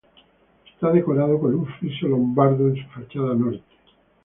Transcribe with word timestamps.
Está 0.73 0.91
decorada 0.91 1.37
con 1.39 1.53
un 1.53 1.67
friso 1.75 2.07
lombardo 2.07 2.69
en 2.69 2.75
su 2.75 2.89
fachada 2.89 3.35
norte. 3.35 3.61